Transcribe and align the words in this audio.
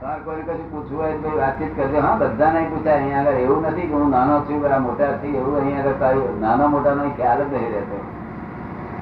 તમારે 0.00 0.42
કશું 0.44 0.60
પૂછવું 0.72 0.98
હોય 0.98 1.16
તો 1.22 1.30
વાતચીત 1.38 1.72
કરજો. 1.78 1.98
હા 2.04 2.12
બધા 2.20 2.60
પૂછાય 2.68 3.00
અહીંયા 3.00 3.24
આગળ 3.24 3.40
એવું 3.40 3.66
નથી 3.70 3.88
કે 3.88 3.94
હું 4.02 4.12
નાનો 4.14 4.36
છું 4.46 4.62
આ 4.68 4.78
મોટા 4.84 5.08
છું 5.24 5.34
એવું 5.40 5.56
અહીંયા 5.60 5.82
આગળ 5.82 5.98
કાંઈ 6.02 6.30
નાનો 6.44 6.68
મોટાનો 6.74 7.08
ખ્યાલ 7.18 7.42
જ 7.42 7.48
નહીં 7.54 7.74
રહેતો. 7.74 7.98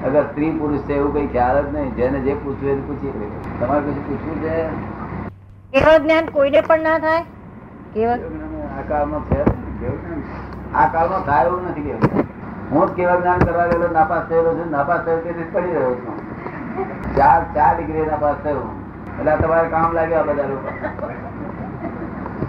અગર 0.09 0.23
સ્ત્રી 0.31 0.49
પુરુષ 0.61 0.83
છે 0.89 0.97
એવું 0.97 1.13
કઈ 1.17 1.29
ખ્યાલ 1.35 1.59
જ 1.59 1.71
નહીં. 1.75 1.93
જેને 1.99 2.17
જે 2.25 2.33
પૂછવું 2.41 2.71
એ 2.73 2.83
પૂછી 2.87 3.13
લે 3.19 3.29
તમારે 3.59 3.81
કશું 3.85 4.03
પૂછવું 4.09 4.37
છે? 4.43 4.55
કેવળ 5.73 5.99
જ્ઞાન 6.07 6.25
કોઈને 6.39 6.61
પણ 6.67 6.83
ના 6.89 6.97
થાય? 7.05 7.23
કેવળ 7.93 8.21
આ 8.79 8.83
કાળમાં 8.91 9.23
છે. 9.29 9.39
આ 10.73 10.87
કાળમાં 10.97 11.23
થાય 11.29 11.45
એવું 11.47 11.63
નથી 11.69 11.85
કેવું 11.87 12.27
હું 12.73 12.83
જ 12.87 12.91
કેવળ 12.99 13.21
જ્ઞાન 13.23 13.47
કરવા 13.47 13.69
ગયેલો 13.71 13.89
નાપાસ 13.99 14.27
થયેલો 14.33 14.51
છું 14.59 14.69
નાપાસ 14.77 15.01
થયો 15.07 15.23
તેથી 15.29 15.47
જ 15.47 15.49
પડી 15.55 15.73
રહ્યો 15.77 15.95
છું. 16.03 16.15
ચાર 17.17 17.39
ચાર 17.57 17.71
ડિગ્રી 17.75 18.07
નાપાસ 18.11 18.37
થયો 18.43 18.67
એટલે 19.19 19.31
આ 19.31 19.35
તમારે 19.35 19.69
કામ 19.69 19.91
લાગ્યા 19.93 20.23
બધા 20.23 20.47
લોકો. 20.51 20.69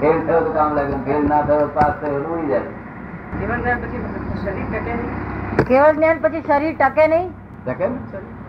ફેલ 0.00 0.18
થયો 0.26 0.40
તો 0.40 0.50
કામ 0.52 0.74
લાગ્યું 0.74 1.04
ફેલ 1.04 1.22
ના 1.28 1.42
થયો 1.42 1.58
તો 1.60 1.66
પાસ 1.66 1.92
થયો 2.00 2.16
એટલે 2.16 2.28
ઉડી 2.34 2.48
જાય. 2.48 2.70
કેવળ 5.68 5.92
જ્ઞાન 5.92 6.18
પછી 6.18 6.42
શરીર 6.42 6.74
ટકે 6.74 7.06
નહીં? 7.06 7.30
ટકે 7.66 7.86
ને? 7.86 7.96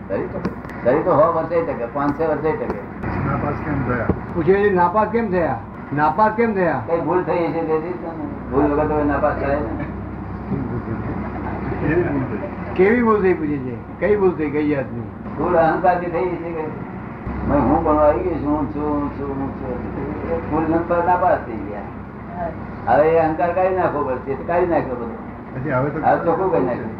શરીર 0.08 0.26
ટકે. 0.34 0.50
શરીર 0.84 1.02
તો 1.02 1.10
સો 1.10 1.26
વર્ષે 1.32 1.62
ટકે 1.62 1.86
પાંચસો 1.86 2.22
વર્ષે 2.30 2.52
ટકે. 2.52 2.80
પૂછે 4.34 4.54
છે, 4.54 4.70
નાપાસ 4.74 5.08
કેમ 5.08 5.26
થયા? 5.30 5.58
નાપાસ 5.92 6.32
કેમ 6.36 6.54
થયા? 6.54 6.80
કઈ 6.86 7.00
ભૂલ 7.00 7.22
થઈ 7.22 7.48
છે 7.52 7.60
તેથી 7.72 7.92
જ 7.92 8.14
ને. 8.20 8.24
ભૂલ 8.52 8.70
વગર 8.72 8.86
તો 8.86 9.04
નાપાસ 9.04 9.36
થાય 9.40 9.58
ને. 9.60 9.86
કેવી 12.74 13.02
ભૂલ 13.02 13.20
થઈ? 13.22 13.34
પૂછે 13.34 13.58
છે? 13.58 13.76
કઈ 14.00 14.16
ભૂલ 14.16 14.32
થઈ? 14.38 14.50
કઈ 14.50 14.66
જાતની 14.74 15.06
ભૂલ 15.38 15.54
અહંકારથી 15.56 16.10
થઈ 16.10 16.28
છે 16.28 16.66
હું 17.48 17.78
પણ 17.84 17.98
આવી 17.98 18.24
ગયો 18.24 18.38
છું 18.42 18.52
હું 18.56 18.66
છું 18.74 18.88
હું 18.98 19.08
છું 19.18 19.30
હું 19.38 19.50
છું. 19.58 19.76
એ 20.32 20.34
ભૂલ 20.50 20.64
નંબર 20.72 21.00
નાપાસ 21.08 21.40
થઈ 21.46 21.62
ગયા. 21.68 21.88
હવે 22.88 23.06
એ 23.14 23.16
અહંકાર 23.24 23.50
કાઢી 23.56 23.78
નાખવો 23.78 24.00
પડશે 24.08 24.32
તો 24.40 24.44
કાઢી 24.50 24.70
નાખ્યો 24.74 24.98
બધો. 25.00 25.16
હવે 25.64 25.88
ચોખ્ખું 26.26 26.48
કરી 26.52 26.66
નાખ્યું? 26.68 26.94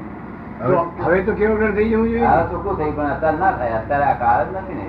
હવે 1.05 1.19
તો 1.29 1.33
કેવો 1.41 1.55
થઈ 1.79 1.89
જવું 1.93 2.09
જોઈએ? 2.11 2.27
હા 2.27 2.43
ચોખ્ખું 2.51 2.75
થઈ 2.83 2.93
પણ 2.99 3.15
અત્યારે 3.15 3.39
ના 3.45 3.53
થાય 3.63 3.79
અત્યારે 3.81 4.07
આ 4.11 4.19
કાળ 4.25 4.45
જ 4.51 4.53
નથી 4.63 4.79
ને. 4.81 4.87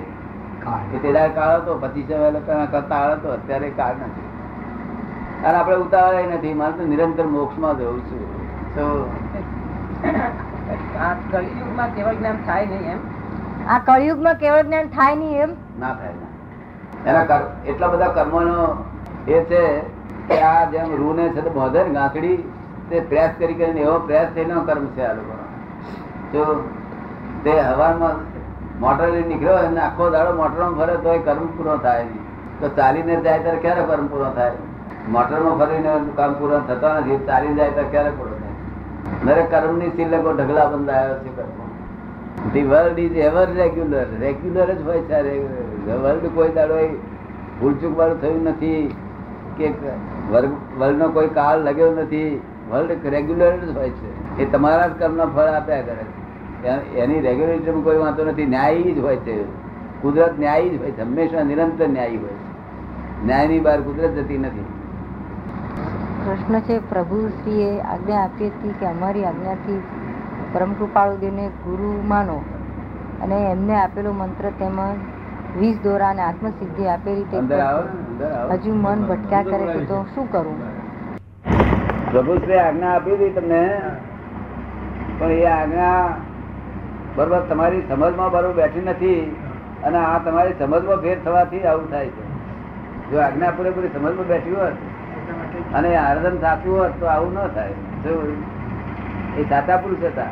પેલા 1.06 1.28
કાળ 1.38 1.54
હતો 1.56 1.72
પચીસ 1.86 2.06
કરતા 2.10 2.82
કાળ 2.92 3.10
હતો 3.16 3.28
અત્યારે 3.38 3.68
કાળ 3.80 3.96
નથી. 4.08 4.28
અને 5.46 5.56
આપણે 5.56 5.76
ઉતાવળ 5.86 6.36
નથી 6.36 6.54
મારે 6.60 6.74
તો 6.78 6.92
નિરંતર 6.92 7.26
મોક્ષમાં 7.38 7.74
જવું 7.78 8.00
છું. 8.10 8.22
તો 8.76 8.84
આ 11.06 11.12
કળિયુગમાં 11.30 11.90
કેવળ 11.98 12.16
જ્ઞાન 12.22 12.38
થાય 12.46 12.66
નહીં 12.72 12.94
એમ. 12.94 13.00
આ 13.68 13.78
કળિયુગમાં 13.78 14.34
કેવળ 14.34 14.62
જ્ઞાન 14.62 14.86
થાય 14.86 15.16
નહીં 15.16 15.42
એમ? 15.42 15.50
ના 15.80 15.94
થાય 15.94 16.12
એના 17.06 17.40
એટલા 17.66 17.88
બધા 17.88 18.08
કર્મોનો 18.08 18.84
એ 19.28 19.40
છે 19.40 19.78
કે 20.28 20.40
આ 20.40 20.64
જેમ 20.64 20.96
રૂ 20.96 21.12
ને 21.12 21.28
છે 21.28 21.48
બોધે 21.48 21.84
ને 21.84 22.36
તે 22.90 23.00
પ્રેસ 23.00 23.30
કરી 23.38 23.54
કરીને 23.54 23.80
એવો 23.80 23.98
પ્રેસ 23.98 24.28
થઈને 24.34 24.54
કર્મ 24.66 24.86
છે 24.86 25.02
આ 25.04 25.12
લોકો 25.12 25.34
જો 26.32 26.68
તે 27.44 27.60
હવામાં 27.60 28.16
મોટર 28.80 29.08
નીકળ્યો 29.08 29.56
અને 29.56 29.80
આખો 29.80 30.10
દાડો 30.10 30.32
મોટરમાં 30.34 30.74
ફરે 30.74 30.96
તો 30.96 31.12
એ 31.12 31.18
કર્મ 31.18 31.46
પૂરો 31.46 31.76
થાય 31.76 32.04
નહીં. 32.04 32.22
તો 32.60 32.68
ચાલીને 32.68 33.16
જાય 33.20 33.38
ત્યારે 33.38 33.58
ક્યારે 33.58 33.82
કર્મ 33.82 34.06
પૂરો 34.06 34.30
થાય? 34.30 34.52
મોટરમાં 35.08 35.58
ફરીને 35.58 35.90
કામ 36.16 36.32
પૂરો 36.34 36.58
થતો 36.58 36.88
નથી, 36.88 37.16
ચાલીને 37.26 37.54
જાય 37.54 37.70
ત્યારે 37.70 37.88
ક્યારે 37.88 38.10
પૂરો 38.10 38.30
થાય? 38.30 38.54
દરેક 39.24 39.50
કર્મની 39.50 39.90
સિલકો 39.90 40.32
ઢગલા 40.32 40.64
બંધાયો 40.64 41.18
છે 41.18 41.36
કર્મ 41.36 41.63
the 42.52 42.62
world 42.62 42.98
is 42.98 43.12
ever 43.12 43.46
regular 43.54 44.04
regular 44.20 44.74
જ 44.74 44.82
હોય 44.86 44.98
છે 44.98 45.38
વર્લ્ડ 45.92 46.26
કોઈ 46.34 46.48
દાડો 46.48 46.74
ભૂલચૂક 47.60 47.98
વાળું 47.98 48.20
થયું 48.20 48.42
નથી 48.42 48.94
કે 49.56 49.72
વર્લ્ડનો 50.78 51.08
કોઈ 51.08 51.26
કાળ 51.26 51.60
લાગ્યો 51.60 51.92
નથી. 51.92 52.40
વર્લ્ડ 52.70 52.92
રેગ્યુલર 53.04 53.56
જ 53.56 53.76
હોય 53.76 53.90
છે. 53.90 54.38
એ 54.42 54.44
તમારા 54.44 54.86
જ 54.86 54.90
કર્મના 54.98 55.24
ફળ 55.26 55.42
આપ્યા 55.42 55.82
કરે 55.82 56.04
છે. 56.04 56.94
એની 56.94 57.20
રેગ્યુલેટરમાં 57.20 57.84
કોઈ 57.84 57.96
વાંધો 57.96 58.24
નથી. 58.24 58.46
ન્યાયી 58.46 58.82
જ 58.82 58.98
હોય 58.98 59.16
છે. 59.16 59.44
કુદરત 60.02 60.38
ન્યાયી 60.38 60.68
જ 60.68 60.80
હોય 60.80 60.90
છે. 60.90 61.02
હંમેશા 61.02 61.42
નિરંતર 61.42 61.88
ન્યાયી 61.88 62.16
હોય 62.16 62.28
છે. 62.28 63.24
ન્યાયની 63.26 63.60
બહાર 63.60 63.80
કુદરત 63.80 64.10
જતી 64.10 64.38
નથી. 64.38 64.64
પ્રશ્ન 66.24 66.60
છે 66.60 66.78
પ્રભુ 66.90 67.28
શ્રીએ 67.28 67.80
આજ્ઞા 67.80 68.24
આપી 68.24 68.46
હતી 68.46 68.74
કે 68.80 68.86
અમારી 68.86 69.24
આજ્ઞાથી 69.24 69.82
પરમ 70.54 70.72
કૃપાળુદેવને 70.78 71.46
ગુરુ 71.64 71.90
માનો 72.12 72.38
અને 73.22 73.38
એમને 73.50 73.74
આપેલો 73.78 74.12
મંત્ર 74.20 74.46
તેમજ 74.58 74.80
વીસ 75.58 75.76
દોરા 75.84 76.10
અને 76.14 76.22
આત્મસિદ્ધિ 76.22 76.84
આપેલી 76.88 77.26
તે 77.30 77.36
હજુ 78.52 78.72
મન 78.76 79.00
ભટક્યા 79.08 79.48
કરે 79.50 79.64
છે 79.72 79.80
તો 79.90 79.98
શું 80.14 80.26
કરવું 80.32 80.60
પ્રભુશ્રી 82.10 82.58
આજ્ઞા 82.58 82.92
આપી 82.96 83.16
હતી 83.16 83.32
તમને. 83.36 83.62
પણ 85.18 85.32
એ 85.32 85.46
આજ્ઞા 85.48 85.98
બરોબર 87.16 87.42
તમારી 87.50 87.82
સમજમાં 87.88 88.30
બરોબર 88.34 88.54
બેઠી 88.60 88.86
નથી 88.86 89.20
અને 89.84 89.98
આ 90.00 90.18
તમારી 90.26 90.56
સમજમાં 90.60 91.02
ફેર 91.04 91.18
થવાથી 91.24 91.62
આવું 91.66 91.88
થાય 91.92 92.10
છે. 92.16 92.24
જો 93.10 93.16
આજ્ઞા 93.20 93.52
પૂરેપૂરી 93.56 93.92
સમજમાં 93.94 94.28
બેઠી 94.32 94.56
હોત 94.60 94.76
અને 95.74 95.90
આરાધન 95.98 96.36
સાચું 96.44 96.78
હોત 96.78 96.94
તો 97.00 97.06
આવું 97.08 97.38
ન 97.38 97.54
થાય. 97.56 97.76
જો 98.04 98.12
એ 99.38 99.42
સાચા 99.42 99.76
પુરુષ 99.76 100.04
હતા. 100.04 100.26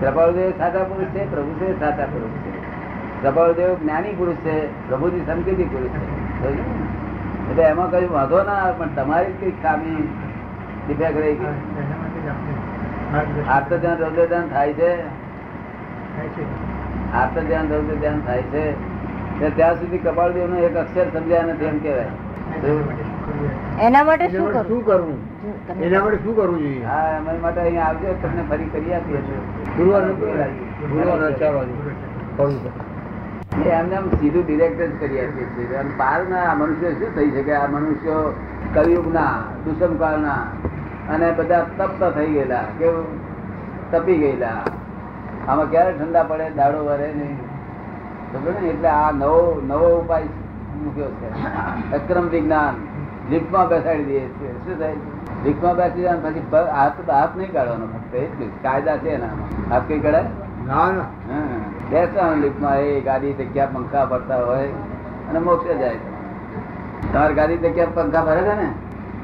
કૃપાળુદેવ 0.00 0.50
સાચા 0.50 0.82
પુરુષ 0.84 1.06
છે 1.06 1.30
પ્રભુદેવ 1.30 1.78
સાચા 1.80 2.04
પુરુષ 2.04 2.30
છે. 2.30 2.52
કૃપાળુદેવ 3.22 3.74
જ્ઞાની 3.74 4.12
પુરુષ 4.12 4.36
છે 4.36 4.56
પ્રભુજી 4.88 5.20
સંકેતી 5.26 5.64
પુરુષ 5.64 5.88
છે. 5.88 6.60
એટલે 7.50 7.62
એમાં 7.62 7.90
કઈ 7.90 8.06
વાંધો 8.06 8.42
ના 8.42 8.72
પણ 8.78 8.88
તમારી 8.96 9.32
કઈ 9.40 9.50
ખામી 9.50 10.08
ડિફેક્ટ 10.88 11.18
રહી 11.18 11.34
ગઈ. 11.34 11.54
આત્મ 13.48 13.76
ધ્યાન 13.76 13.96
રૌદ્ર 13.96 14.26
ધ્યાન 14.26 14.48
થાય 14.48 14.72
છે. 14.72 14.92
આત્મ 17.14 17.46
ધ્યાન 17.46 17.68
રૌદ્ર 17.68 17.94
ધ્યાન 17.94 18.20
થાય 18.20 18.42
છે. 18.42 18.92
ત્યાં 19.56 19.74
સુધી 19.74 19.98
કપાળદેવ 19.98 20.46
નો 20.50 20.56
એક 20.58 20.76
અક્ષર 20.76 21.04
સમજ્યા 21.04 21.42
નથી 21.42 21.64
એમ 21.64 21.78
કેવાય 21.78 22.10
એના 23.80 24.04
માટે 24.04 24.28
શું 24.28 24.52
શું 24.68 24.84
કરવું 24.86 25.18
એના 25.82 26.00
માટે 26.04 26.16
શું 26.16 26.36
કરવું 26.36 26.58
જોઈએ? 26.58 26.84
હા 26.84 27.18
અમારી 27.18 27.38
માટે 27.38 27.60
અહીંયા 27.60 27.84
આવજો 27.84 28.14
તમને 28.22 28.42
ફરી 28.50 28.68
કરી 28.72 28.92
આપીએ 28.94 29.20
છીએ. 29.26 29.40
એમને 33.72 33.96
આમ 33.96 34.06
સીધું 34.08 34.44
ડિરેક્ટ 34.46 34.80
જ 34.82 35.00
કરી 35.00 35.20
આપીએ 35.24 35.46
છીએ. 35.54 35.76
અને 35.76 35.90
પાર 35.96 36.20
ના 36.30 36.42
આ 36.50 36.54
મનુષ્ય 36.54 36.90
શું 36.92 37.14
થઈ 37.16 37.30
શકે? 37.30 37.52
આ 37.52 37.66
મનુષ્યો 37.66 38.34
કલયુગના 38.74 39.34
દુષ્મકાળના 39.64 40.42
અને 41.14 41.32
બધા 41.32 41.66
તપ્ત 41.78 42.02
થઈ 42.18 42.30
ગયેલા 42.32 42.64
કેવું? 42.78 43.06
તપી 43.92 44.18
ગયેલા. 44.18 44.60
આમાં 45.48 45.70
ક્યારે 45.70 45.92
ઠંડા 45.92 46.22
પડે? 46.22 46.50
દાડો 46.50 46.84
વરે 46.84 47.12
નહીં. 47.12 47.36
એટલે 48.70 48.88
આ 48.88 49.10
નવો 49.12 49.62
નવો 49.66 49.88
ઉપાય 50.00 50.24
મૂક્યો 50.84 51.10
છે. 51.10 51.28
અક્રમ 51.96 52.28
વિજ્ઞાન. 52.28 52.74
લિફ્ટમાં 53.30 53.66
બેસાડી 53.68 54.04
દઈએ 54.04 54.24
છીએ. 54.36 54.52
શું 54.64 54.74
થાય 54.78 54.96
લિફ્ટમાં 55.44 55.76
બેસી 55.76 56.02
જાય 56.02 56.18
પછી 56.24 56.44
હાથ 56.78 56.98
હાથ 57.10 57.34
નહીં 57.36 57.52
કાઢવાનો 57.56 57.86
ફક્ત 57.92 58.14
એ 58.14 58.48
કાયદા 58.64 58.96
છે 59.02 59.10
એનામાં 59.16 59.50
હાથ 59.72 59.84
કઈ 59.88 60.00
કઢાય. 60.00 60.30
બેસવાનું 61.90 62.38
લિફ્ટમાં 62.44 62.78
એ 62.86 63.00
ગાડી 63.08 63.34
જગ્યા 63.40 63.72
પંખા 63.74 64.06
ભરતા 64.12 64.40
હોય 64.46 64.68
અને 65.28 65.38
મોક્ષે 65.46 65.74
જાય 65.82 66.00
તમારી 67.12 67.36
ગાડી 67.40 67.60
જગ્યા 67.64 67.94
પંખા 67.96 68.24
ભરે 68.28 68.42
છે 68.48 68.54
ને? 68.60 68.68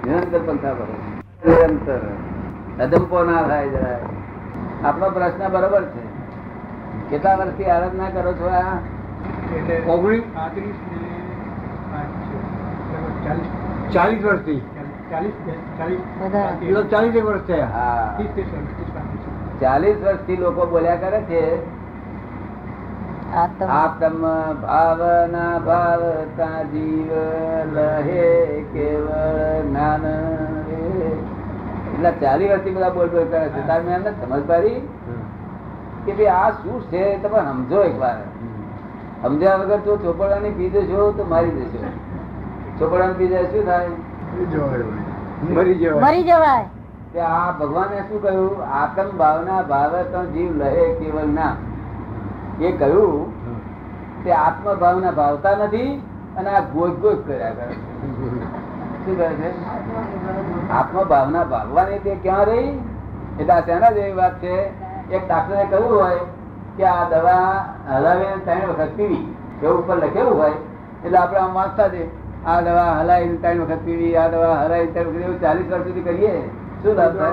નિરંતર 0.06 0.40
પંખા 0.48 0.74
ભરે 0.78 0.94
નિરંતર. 1.44 2.02
અદંપો 2.84 3.18
ના 3.30 3.42
થાય 3.50 3.68
જરાય. 3.74 4.00
આપણો 4.88 5.06
પ્રશ્ન 5.16 5.42
બરોબર 5.54 5.84
છે. 5.94 6.02
કેટલા 7.10 7.36
વર્ષથી 7.40 7.70
આરાધના 7.76 8.10
કરો 8.16 8.32
છો 8.42 8.46
આ? 8.62 8.76
ઓગણીસ 9.94 10.24
ચાલીસ. 13.24 13.67
વર્ષથી. 13.96 14.60
ચાલીસ 16.90 17.14
એક 17.14 17.24
વર્ષ 17.24 17.40
થયા. 17.40 17.66
હા. 17.66 18.18
ચાલીસ 19.60 19.96
વર્ષથી 20.04 20.36
લોકો 20.36 20.66
બોલ્યા 20.66 20.96
કરે 20.96 21.20
છે. 21.20 21.78
આત્મ 23.34 23.68
આત્મ 23.68 24.22
ભાવના 24.66 25.58
ભાવતા 25.58 26.62
જીવ 26.62 27.12
લહે 27.74 28.62
કેવળ 28.62 29.62
જ્ઞાન 29.68 30.06
એટલે 31.94 32.10
ચાલી 32.10 32.48
વર્ષથી 32.48 32.70
બધા 32.70 32.88
બોલ 32.88 33.08
બોલ 33.08 33.24
કરે 33.24 33.48
છે. 33.48 33.66
તાર 33.66 33.82
મેં 33.82 34.04
સમજ 34.04 34.42
પાડી 34.46 34.88
કે 36.06 36.12
ભાઈ 36.12 36.26
આ 36.26 36.50
શું 36.50 36.82
છે? 36.82 37.22
તમે 37.22 37.38
સમજો 37.38 37.84
એકવાર. 37.84 38.16
સમજ્યા 39.22 39.56
વગર 39.56 39.76
તો 39.76 39.96
ચોપડાની 39.96 40.50
પી 40.50 40.70
દેશો 40.70 41.12
તો 41.16 41.24
મારી 41.24 41.50
દેશો. 41.50 42.07
ચોપડાની 42.78 43.16
પી 43.18 43.28
જાય 43.28 43.46
શું 43.52 43.64
થાય? 43.68 43.90
મરી 45.54 45.74
જવાય. 45.82 46.00
મરી 46.04 46.24
જવાય. 46.28 46.66
કે 47.12 47.20
આ 47.20 47.52
ભગવાને 47.60 47.98
શું 48.08 48.18
કહ્યું? 48.24 48.60
આત્મ 48.80 49.08
ભાવના 49.22 49.62
ભાવે 49.70 50.00
તો 50.12 50.20
જીવ 50.34 50.50
લહે 50.60 50.84
કેવલ 50.98 51.28
ના. 51.38 51.54
એ 52.60 52.68
કહ્યું 52.82 53.16
તે 54.24 54.30
આત્મ 54.42 54.68
ભાવના 54.82 55.14
ભાવતા 55.20 55.54
નથી 55.64 55.90
અને 56.36 56.50
આ 56.50 56.62
ગોજ 56.74 56.92
ગોજ 57.06 57.18
કર્યા 57.26 57.54
કરે 57.58 57.74
શું 59.04 59.14
કહે 59.18 59.28
છે? 59.40 59.50
આત્મ 60.70 60.96
ભાવના 61.14 61.44
ભાવવાની 61.54 62.00
તે 62.06 62.12
ક્યાં 62.22 62.46
રહી? 62.50 62.70
એટલે 63.40 63.52
આ 63.56 63.66
શેના 63.66 63.92
જેવી 63.98 64.16
વાત 64.20 64.34
છે. 64.44 64.54
એક 65.10 65.22
ડાક્ટરે 65.26 65.64
કહ્યું 65.74 65.90
હોય 65.98 66.22
કે 66.78 66.84
આ 66.94 67.04
દવા 67.12 67.42
હલાવે 67.90 68.26
ત્રણ 68.46 68.70
વખત 68.70 68.90
પીવી. 68.96 69.26
એવું 69.62 69.78
ઉપર 69.82 69.96
લખેલું 70.04 70.34
હોય. 70.42 70.58
એટલે 71.04 71.18
આપણે 71.18 71.38
આમ 71.44 71.52
વાંચતા 71.60 71.88
છે 71.94 72.02
આ 72.46 72.60
દવા 72.60 73.00
હલાવીને 73.00 73.36
ત્રણ 73.36 73.60
વખત 73.60 73.78
પીવી 73.84 74.16
આ 74.16 74.28
દવા 74.28 74.54
હલાવીને 74.54 74.92
ત્રણ 74.92 75.08
વખત 75.08 75.20
એવું 75.20 75.40
ચાલીસ 75.40 75.70
વર્ષ 75.70 75.84
સુધી 75.84 76.00
કરીએ. 76.00 76.50
શું 76.82 76.94
લાભ 76.94 77.16
થાય? 77.16 77.32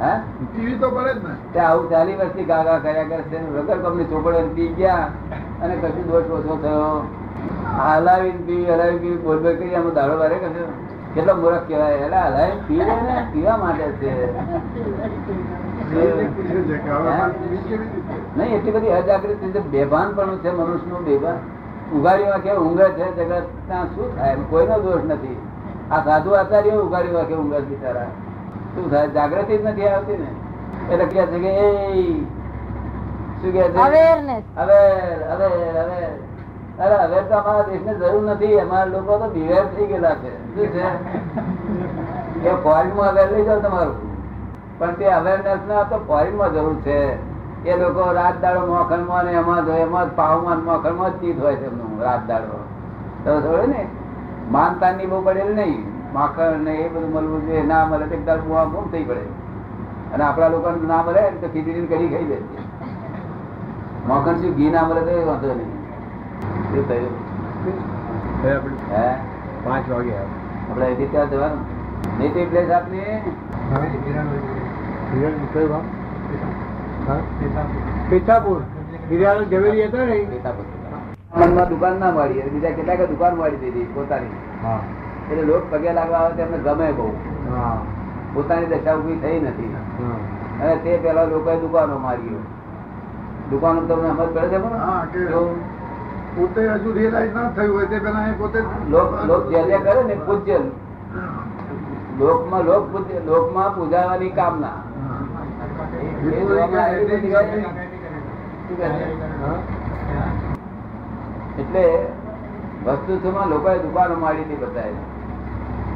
હા? 0.00 0.20
તો 0.80 0.90
પડે 0.90 1.14
જ 1.14 1.16
ને. 1.24 1.60
આવું 1.60 1.90
ચાલી 1.90 2.14
વર્ષથી 2.14 2.44
ગાગા 2.44 2.78
કર્યા 2.78 3.02
કરશે 3.02 3.36
વગર 3.36 3.78
કંપની 3.78 4.04
ચોપડે 4.04 4.42
પી 4.42 4.68
ગયા 4.68 5.08
અને 5.62 5.74
કશું 5.76 6.06
દોષ 6.06 6.30
ઓછો 6.30 6.58
થયો. 6.62 7.08
હલાવીને 7.78 8.38
પીવી 8.46 8.64
હલાવી 8.64 8.98
પીવી 8.98 9.16
બોલ 9.16 9.38
બોલ 9.38 9.56
કરી 9.56 9.74
આમાં 9.74 9.94
દાડો 9.94 10.18
વારે 10.18 10.34
કશું 10.34 10.68
કેટલો 11.14 11.34
મૂર્ખ 11.34 11.68
કહેવાય. 11.68 11.94
એટલે 11.94 12.16
હલાવીને 12.16 12.60
પીવે 12.68 12.84
ને 12.84 13.26
પીવા 13.32 13.56
માટે 13.56 13.84
છે. 13.84 14.12
નહીં 18.36 18.56
એટલી 18.56 18.70
બધી 18.70 18.88
અજાગૃત 18.88 19.60
બેભાન 19.70 20.12
પણ 20.12 20.36
છે 20.36 20.50
મનુષ્યનું 20.50 21.04
બેભાન. 21.04 21.55
ઉઘાડીમાં 21.92 22.42
કે 22.42 22.56
ઊંઘે 22.56 22.84
છે 22.84 23.14
જગત 23.16 23.42
ત્યાં 23.66 23.86
શું 23.86 24.18
થાય? 24.18 24.36
કોઈનો 24.50 24.78
દોષ 24.78 25.04
નથી. 25.04 25.36
આ 25.90 26.04
સાધુ 26.04 26.30
આચાર્ય 26.30 26.70
ઉઘાડીમાં 26.70 27.26
કે 27.26 27.34
ઊંઘે 27.34 27.60
બિચારા? 27.60 28.02
શું 28.74 28.90
થાય? 28.90 29.08
જાગૃતિ 29.08 29.58
જ 29.58 29.64
નથી 29.64 29.86
આવતી 29.86 30.16
ને? 30.16 30.30
એટલે 30.92 31.04
કહે 31.04 31.26
છે 31.26 31.38
કે 31.38 31.48
એ 31.48 32.14
શું 33.42 33.52
કે 33.52 33.62
છે? 33.62 33.76
હવે 33.76 34.10
હવે 34.56 34.78
હવે 35.70 36.06
અરે 36.78 36.94
હવે 36.94 37.20
તો 37.22 37.36
અમારા 37.36 37.62
દેશને 37.62 37.94
જરૂર 37.94 38.22
નથી. 38.30 38.58
અમારા 38.58 38.84
લોકો 38.84 39.18
તો 39.18 39.30
બિવેર 39.30 39.64
થઈ 39.76 39.86
ગયેલા 39.86 40.14
છે. 40.14 40.54
શું 40.54 40.66
છે? 40.66 40.86
એ 42.48 42.54
ફોરેનમાં 42.54 43.08
અવેર 43.08 43.32
લઈ 43.32 43.44
જાઓ 43.44 43.60
તમારું. 43.60 43.96
પણ 44.78 44.94
તે 44.94 45.04
અવેરનેસ 45.04 45.58
ના 45.68 45.82
તો 45.82 45.96
ફોરેનમાં 45.96 46.52
જરૂર 46.52 46.74
છે. 46.74 47.35
એ 47.66 47.76
લોકો 47.76 48.12
રાત 48.12 48.40
દાડો 48.40 48.66
મોખણમાં 48.66 49.24
ને 49.24 49.32
એમાં 49.32 49.66
જ 49.66 49.68
એમાં 49.68 50.06
જ 50.06 50.12
પાવમાં 50.16 50.64
મોખણમાં 50.64 51.10
જ 51.10 51.20
ચીજ 51.20 51.40
હોય 51.40 51.56
છે 51.56 51.66
એમનું 51.66 52.02
રાત 52.02 52.26
દાડો. 52.26 52.58
તો 53.24 53.40
થોડું 53.40 53.68
ને? 53.68 53.86
માનતાની 54.50 55.06
બહુ 55.06 55.22
પડેલ 55.24 55.54
નહીં. 55.54 55.96
માખણ 56.14 56.60
ને 56.60 56.70
એ 56.70 56.88
બધું 56.88 57.10
મળવું 57.12 57.46
જોઈએ 57.46 57.62
ના 57.62 57.84
મળે 57.84 58.06
તો 58.06 58.14
એકદમ 58.14 58.48
બુઆ 58.48 58.64
ગુમ 58.64 58.90
થઈ 58.90 59.04
પડે. 59.04 59.20
અને 60.14 60.24
આપણા 60.24 60.48
લોકોને 60.48 60.86
ના 60.86 61.02
મળે 61.02 61.20
તો 61.40 61.46
ખીચડી 61.48 61.86
કઢી 61.86 62.08
ખાઈ 62.08 62.24
દે 62.24 62.38
મોખણ 64.06 64.34
શું 64.34 64.54
ઘી 64.54 64.70
ના 64.70 64.82
મળે 64.82 65.00
તો 65.00 65.10
એ 65.10 65.24
વાંધો 65.24 65.54
નહીં. 65.54 65.72
એ 66.74 66.82
થયું? 66.82 67.14
હે? 68.90 69.14
પાંચ 69.64 69.90
વાગે 69.90 70.12
આપણે 70.16 70.84
અહીંથી 70.84 71.06
ત્યાં 71.06 71.30
જવાનું. 71.30 71.58
નેટિવ 72.18 72.48
પ્લેસ 72.48 72.70
આપની 72.70 73.02
પિતાપુર 78.10 78.60
હિરાલ 79.10 79.44
ઝવેરી 79.50 79.86
હતા 79.88 80.04
ને? 80.06 80.16
મનમાં 81.36 81.68
દુકાન 81.70 81.96
ના 82.00 82.12
મળી 82.12 82.50
બીજા 82.54 82.72
કેટલાક 82.78 83.02
દુકાન 83.10 83.34
મળી 83.38 83.60
દીધી 83.62 83.88
પોતાની. 83.94 84.34
એટલે 85.30 85.42
લોક 85.50 85.64
પગે 85.70 85.90
લાગવા 85.98 86.20
આવે 86.20 86.34
તેમને 86.38 86.58
ગમે 86.66 86.86
બહુ. 86.98 87.06
પોતાની 88.34 88.68
દશા 88.72 88.96
ઊભી 88.98 89.18
થઈ 89.22 89.38
નથી. 89.40 89.70
અને 90.60 90.74
તે 90.84 90.90
પેલા 91.04 91.26
લોકોએ 91.32 91.56
દુકાનો 91.60 91.96
મારી 91.98 92.40
દુકાનો 93.50 93.80
તમને 93.88 94.08
સમજ 94.10 94.28
પડે 94.34 94.48
છે 94.48 94.58
પણ? 94.58 95.48
પોતે 96.36 96.60
હજુ 96.72 96.90
રિયલાઇઝ 96.92 97.34
ના 97.34 97.48
થયું 97.56 97.72
હોય 97.74 97.86
તે 97.86 97.98
પેલા 98.00 98.26
એ 98.28 98.32
પોતે 98.32 98.60
લોક 98.90 99.42
જે 99.50 99.78
કરે 99.84 100.02
ને 100.04 100.14
પૂજ્ય. 100.26 100.58
લોકમાં 102.18 102.62
લોક 102.64 102.84
પૂજ્ય 102.92 103.18
લોકમાં 103.26 103.70
પૂજાવાની 103.74 104.32
કામના 104.32 104.78
એ 104.78 104.88
જોવામાં 105.24 105.44
આવી 105.44 105.74
બધી 105.78 105.78
વાત 105.78 105.90
નહીં. 105.90 105.90
શું 105.90 105.90
કહે 105.92 105.98
છે? 106.00 106.05
એટલે 111.58 111.84
વસ્તુમાં 112.84 113.50
લોકોએ 113.50 113.78
દુકાનો 113.78 114.16
મારી 114.16 114.44
હતી 114.44 114.56
બતાવે 114.56 114.94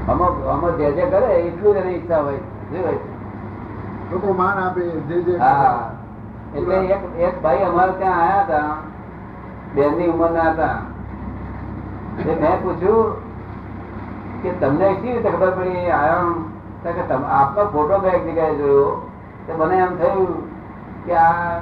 આમાં 0.09 0.79
જે 0.79 0.93
જે 0.93 1.07
કરે 1.07 1.29
એટલું 1.39 1.75
જ 1.75 1.77
એની 1.77 1.95
ઈચ્છા 1.95 2.23
હોય. 2.23 2.39
શું 2.71 2.85
હોય? 2.85 2.99
લોકો 4.11 4.33
માન 4.33 4.59
આપે 4.59 4.81
જે 5.09 5.23
જે 5.23 5.39
હા. 5.39 5.91
એટલે 6.55 6.77
એક 6.87 7.03
એક 7.19 7.43
ભાઈ 7.43 7.63
અમારે 7.63 7.93
ત્યાં 7.93 8.21
આયા 8.21 8.45
હતા. 8.45 8.77
બેનની 9.75 10.09
ઉંમર 10.09 10.31
ના 10.31 10.53
હતા. 10.53 10.79
એટલે 12.19 12.35
મેં 12.35 12.63
પૂછ્યું 12.63 13.11
કે 14.43 14.51
તમને 14.61 14.95
કેવી 14.95 15.13
રીતે 15.13 15.31
ખબર 15.31 15.51
પડી? 15.51 15.91
આયા 15.91 16.93
કે 16.93 17.03
આપનો 17.13 17.65
ફોટો 17.67 17.97
એક 18.09 18.23
જગ્યાએ 18.27 18.55
જોયો? 18.55 19.10
તો 19.51 19.57
મને 19.65 19.77
એમ 19.77 19.93
થયું 19.99 20.33
કે 21.05 21.15
આ 21.15 21.61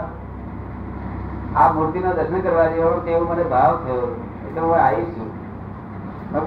આ 1.56 1.73
મૂર્તિના 1.73 2.12
દર્શન 2.12 2.40
કરવા 2.40 2.67
જેવો 2.73 2.90
તેવો 3.05 3.25
મને 3.32 3.44
ભાવ 3.52 3.76
થયો. 3.85 4.08
એટલે 4.46 4.61
હું 4.61 4.75
આવીશ 4.76 5.12
છું. 5.17 5.31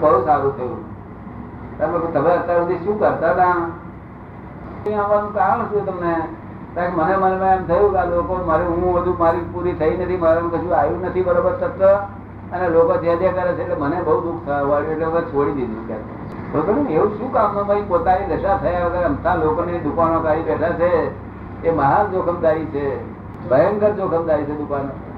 બહુ 0.01 0.17
સારું 0.25 0.53
થયું. 0.57 0.79
તમે 2.13 2.31
અત્યાર 2.31 2.59
સુધી 2.59 2.83
શું 2.85 2.99
કરતા 2.99 3.31
હતા? 3.31 3.55
આવવાનું 4.97 5.33
કારણ 5.33 5.63
શું 5.71 5.85
તમને? 5.85 6.13
મને 6.97 7.15
મનમાં 7.17 7.55
એમ 7.55 7.63
થયું 7.67 7.89
કે 7.93 8.03
લોકો 8.09 8.33
મારે, 8.47 8.63
હું 8.65 8.93
બધું 8.95 9.15
મારી 9.19 9.43
પૂરી 9.53 9.73
થઈ 9.73 9.97
નથી, 9.97 10.17
મારું 10.17 10.51
કશું 10.51 10.73
આવ્યું 10.77 11.01
નથી 11.05 11.21
બરોબર 11.21 11.53
તત્વ. 11.61 11.81
અને 12.53 12.65
લોકો 12.69 12.93
જે 12.97 13.11
જે 13.15 13.29
કરે 13.29 13.51
છે, 13.53 13.61
એટલે 13.63 13.75
મને 13.79 13.97
બહુ 14.05 14.15
દુઃખ 14.21 14.41
થયું 14.45 14.91
એટલે 14.91 15.05
હવે 15.05 15.21
છોડી 15.31 15.55
દીધું 15.57 15.83
કે 15.87 15.95
એવું 16.93 17.11
શું 17.17 17.29
કામનું 17.33 17.67
ભાઈ? 17.67 17.83
પોતાની 17.87 18.25
દશા 18.31 18.55
થયા 18.63 18.85
વગર 18.85 19.03
અમતા 19.09 19.35
લોકોની 19.35 19.79
દુકાનો 19.79 20.17
કાઢી 20.19 20.47
બેઠા 20.49 20.73
છે. 20.79 20.93
એ 21.63 21.71
મહાન 21.71 22.11
જોખમદારી 22.11 22.67
છે 22.67 22.85
ભયંકર 23.45 23.91
જોખમદારી 23.93 24.45
છે 24.45 24.53
દુકાનો 24.53 25.10